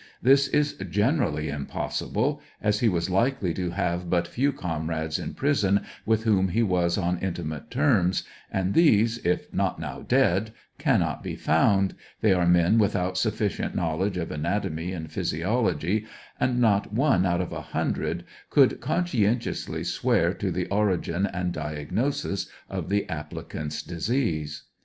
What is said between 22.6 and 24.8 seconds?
of the applicant's disease.